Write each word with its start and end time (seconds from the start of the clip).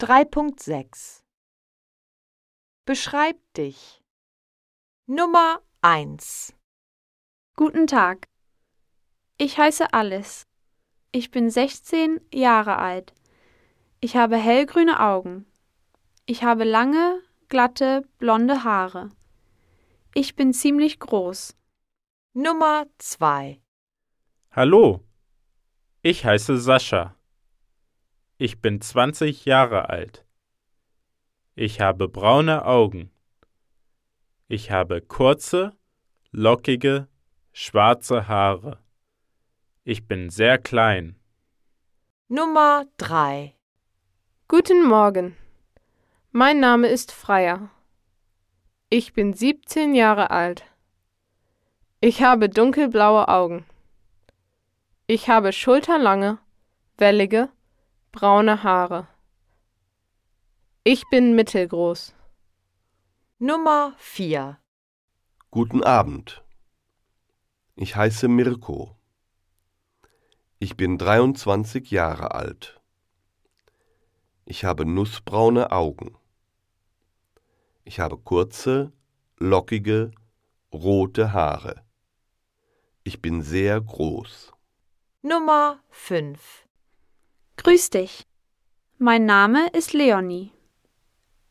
3.6 0.00 1.22
Beschreib 2.84 3.36
dich. 3.56 4.02
Nummer 5.06 5.62
1 5.82 6.52
Guten 7.54 7.86
Tag. 7.86 8.26
Ich 9.38 9.56
heiße 9.56 9.92
Alice. 9.92 10.48
Ich 11.12 11.30
bin 11.30 11.48
16 11.48 12.20
Jahre 12.34 12.78
alt. 12.78 13.14
Ich 14.00 14.16
habe 14.16 14.36
hellgrüne 14.36 14.98
Augen. 14.98 15.46
Ich 16.26 16.42
habe 16.42 16.64
lange, 16.64 17.22
glatte, 17.48 18.02
blonde 18.18 18.64
Haare. 18.64 19.10
Ich 20.12 20.34
bin 20.34 20.52
ziemlich 20.52 20.98
groß. 20.98 21.56
Nummer 22.32 22.86
2 22.98 23.60
Hallo, 24.50 25.04
ich 26.02 26.24
heiße 26.24 26.58
Sascha. 26.58 27.16
Ich 28.46 28.60
bin 28.60 28.78
20 28.78 29.46
Jahre 29.46 29.88
alt. 29.88 30.26
Ich 31.54 31.80
habe 31.80 32.08
braune 32.08 32.66
Augen. 32.66 33.10
Ich 34.48 34.70
habe 34.70 35.00
kurze, 35.00 35.74
lockige, 36.30 37.08
schwarze 37.54 38.28
Haare. 38.28 38.84
Ich 39.82 40.06
bin 40.06 40.28
sehr 40.28 40.58
klein. 40.58 41.18
Nummer 42.28 42.84
3 42.98 43.54
Guten 44.46 44.86
Morgen. 44.86 45.34
Mein 46.30 46.60
Name 46.60 46.88
ist 46.88 47.12
Freier. 47.12 47.70
Ich 48.90 49.14
bin 49.14 49.32
17 49.32 49.94
Jahre 49.94 50.30
alt. 50.30 50.66
Ich 52.02 52.22
habe 52.22 52.50
dunkelblaue 52.50 53.26
Augen. 53.28 53.64
Ich 55.06 55.30
habe 55.30 55.50
schulterlange, 55.54 56.36
wellige, 56.98 57.48
braune 58.14 58.62
Haare. 58.62 59.08
Ich 60.84 61.02
bin 61.10 61.34
mittelgroß. 61.34 62.14
Nummer 63.40 63.92
4 63.98 64.56
Guten 65.50 65.82
Abend. 65.82 66.44
Ich 67.74 67.96
heiße 67.96 68.28
Mirko. 68.28 68.96
Ich 70.60 70.76
bin 70.76 70.96
23 70.96 71.90
Jahre 71.90 72.36
alt. 72.36 72.80
Ich 74.44 74.64
habe 74.64 74.86
nussbraune 74.86 75.72
Augen. 75.72 76.16
Ich 77.82 77.98
habe 77.98 78.16
kurze, 78.16 78.92
lockige, 79.38 80.12
rote 80.72 81.32
Haare. 81.32 81.84
Ich 83.02 83.20
bin 83.20 83.42
sehr 83.42 83.80
groß. 83.80 84.52
Nummer 85.22 85.80
5 85.90 86.64
Grüß 87.64 87.88
dich. 87.88 88.26
Mein 88.98 89.24
Name 89.24 89.68
ist 89.68 89.94
Leonie. 89.94 90.52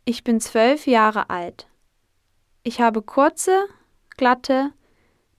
Ich 0.06 0.24
bin 0.24 0.40
zwölf 0.40 0.86
Jahre 0.86 1.32
alt. 1.32 1.68
Ich 2.62 2.82
habe 2.82 3.02
kurze, 3.02 3.66
glatte, 4.16 4.74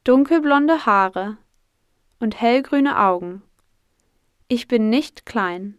dunkelblonde 0.03 0.85
Haare 0.85 1.37
und 2.19 2.41
hellgrüne 2.41 2.99
Augen. 2.99 3.45
Ich 4.49 4.67
bin 4.67 4.91
nicht 4.91 5.25
klein. 5.25 5.79